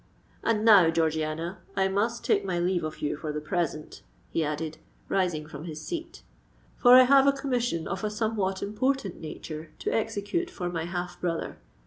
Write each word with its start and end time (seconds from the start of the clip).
"And 0.43 0.65
now, 0.65 0.89
Georgiana, 0.89 1.59
I 1.75 1.87
must 1.87 2.25
take 2.25 2.43
my 2.43 2.57
leave 2.57 2.83
of 2.83 3.03
you 3.03 3.15
for 3.17 3.31
the 3.31 3.39
present," 3.39 4.01
he 4.31 4.43
added, 4.43 4.79
rising 5.09 5.45
from 5.45 5.65
his 5.65 5.79
seat: 5.85 6.23
"for 6.75 6.95
I 6.95 7.03
have 7.03 7.27
a 7.27 7.31
commission 7.31 7.87
of 7.87 8.03
a 8.03 8.09
somewhat 8.09 8.63
important 8.63 9.21
nature 9.21 9.69
to 9.77 9.93
execute 9.93 10.49
for 10.49 10.71
my 10.71 10.85
half 10.85 11.21
brother. 11.21 11.59